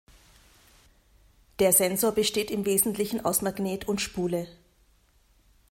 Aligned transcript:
Der 1.59 1.73
Sensor 1.73 2.11
besteht 2.13 2.49
im 2.49 2.65
Wesentlichen 2.65 3.23
aus 3.23 3.43
Magnet 3.43 3.87
und 3.87 4.01
Spule. 4.01 4.47